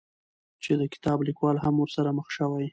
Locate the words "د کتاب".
0.81-1.17